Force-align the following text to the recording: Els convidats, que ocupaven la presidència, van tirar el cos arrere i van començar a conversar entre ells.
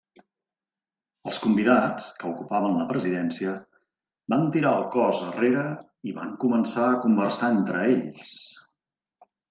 Els 1.31 1.39
convidats, 1.43 2.07
que 2.21 2.31
ocupaven 2.31 2.79
la 2.79 2.87
presidència, 2.93 3.53
van 4.35 4.49
tirar 4.57 4.73
el 4.81 4.89
cos 4.99 5.23
arrere 5.29 5.69
i 6.13 6.19
van 6.21 6.37
començar 6.47 6.91
a 6.91 7.01
conversar 7.09 7.55
entre 7.61 7.89
ells. 7.97 8.39